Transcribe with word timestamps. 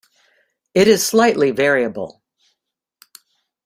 It 0.73 0.87
is 0.87 1.05
slightly 1.05 1.51
variable. 1.51 2.23